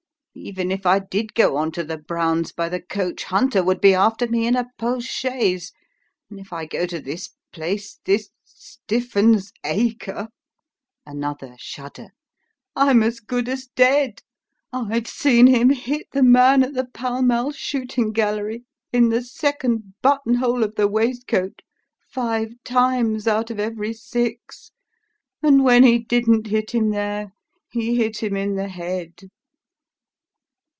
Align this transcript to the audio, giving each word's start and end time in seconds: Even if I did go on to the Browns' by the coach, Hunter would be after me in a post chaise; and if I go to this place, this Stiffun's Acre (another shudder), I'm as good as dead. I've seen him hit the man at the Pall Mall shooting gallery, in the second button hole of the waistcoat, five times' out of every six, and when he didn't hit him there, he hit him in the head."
Even 0.33 0.71
if 0.71 0.85
I 0.85 0.99
did 0.99 1.33
go 1.33 1.57
on 1.57 1.73
to 1.73 1.83
the 1.83 1.97
Browns' 1.97 2.53
by 2.53 2.69
the 2.69 2.81
coach, 2.81 3.25
Hunter 3.25 3.61
would 3.61 3.81
be 3.81 3.93
after 3.93 4.27
me 4.27 4.47
in 4.47 4.55
a 4.55 4.65
post 4.77 5.09
chaise; 5.09 5.73
and 6.29 6.39
if 6.39 6.53
I 6.53 6.65
go 6.65 6.85
to 6.85 7.01
this 7.01 7.31
place, 7.51 7.99
this 8.05 8.29
Stiffun's 8.45 9.51
Acre 9.65 10.29
(another 11.05 11.57
shudder), 11.59 12.11
I'm 12.77 13.03
as 13.03 13.19
good 13.19 13.49
as 13.49 13.67
dead. 13.75 14.21
I've 14.71 15.05
seen 15.05 15.47
him 15.47 15.69
hit 15.71 16.07
the 16.13 16.23
man 16.23 16.63
at 16.63 16.75
the 16.75 16.85
Pall 16.85 17.21
Mall 17.23 17.51
shooting 17.51 18.13
gallery, 18.13 18.63
in 18.93 19.09
the 19.09 19.21
second 19.23 19.95
button 20.01 20.35
hole 20.35 20.63
of 20.63 20.75
the 20.75 20.87
waistcoat, 20.87 21.61
five 22.07 22.53
times' 22.63 23.27
out 23.27 23.51
of 23.51 23.59
every 23.59 23.91
six, 23.93 24.71
and 25.43 25.65
when 25.65 25.83
he 25.83 25.99
didn't 25.99 26.47
hit 26.47 26.71
him 26.71 26.91
there, 26.91 27.33
he 27.69 27.95
hit 27.95 28.23
him 28.23 28.37
in 28.37 28.55
the 28.55 28.69
head." 28.69 29.27